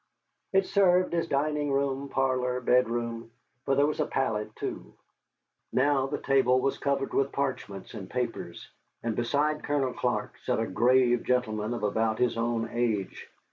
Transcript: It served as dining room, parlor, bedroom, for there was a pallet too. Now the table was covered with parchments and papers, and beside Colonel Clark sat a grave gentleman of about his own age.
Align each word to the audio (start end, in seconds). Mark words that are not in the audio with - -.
It 0.51 0.65
served 0.65 1.13
as 1.13 1.27
dining 1.27 1.71
room, 1.71 2.09
parlor, 2.09 2.59
bedroom, 2.59 3.29
for 3.65 3.75
there 3.75 3.85
was 3.85 3.99
a 3.99 4.07
pallet 4.07 4.49
too. 4.55 4.95
Now 5.71 6.07
the 6.07 6.17
table 6.17 6.59
was 6.59 6.79
covered 6.79 7.13
with 7.13 7.31
parchments 7.31 7.93
and 7.93 8.09
papers, 8.09 8.67
and 9.03 9.15
beside 9.15 9.61
Colonel 9.63 9.93
Clark 9.93 10.39
sat 10.39 10.59
a 10.59 10.65
grave 10.65 11.21
gentleman 11.23 11.75
of 11.75 11.83
about 11.83 12.17
his 12.17 12.35
own 12.35 12.67
age. 12.71 13.27